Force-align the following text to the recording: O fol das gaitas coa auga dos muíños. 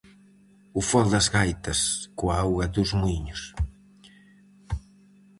O 0.79 0.81
fol 0.89 1.05
das 1.13 1.27
gaitas 1.35 1.79
coa 2.17 2.35
auga 2.43 2.65
dos 2.75 2.89
muíños. 2.99 3.41